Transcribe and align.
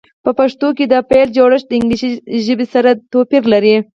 په 0.23 0.31
پښتو 0.39 0.67
کې 0.77 0.85
د 0.87 0.93
فعل 1.09 1.27
جوړښت 1.37 1.65
د 1.69 1.73
انګلیسي 1.79 2.09
ژبې 2.45 2.65
سره 2.73 2.89
توپیر 3.11 3.43
لري. 3.53 3.75